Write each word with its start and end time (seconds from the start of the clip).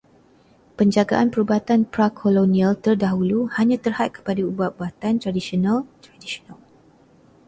Penjagaan 0.81 1.27
perubatan 1.33 1.79
pra-kolonial 1.93 2.71
terdahulu 2.85 3.39
hanya 3.61 3.77
terhad 3.85 4.09
kepada 4.17 4.41
ubat-ubatan 4.51 5.13
tradisional 5.23 5.77
tradisional. 6.03 6.57